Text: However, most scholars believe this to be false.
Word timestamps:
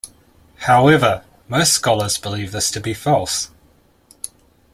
However, 0.61 1.23
most 1.47 1.73
scholars 1.73 2.17
believe 2.17 2.53
this 2.53 2.71
to 2.71 2.79
be 2.81 2.95
false. 2.95 3.51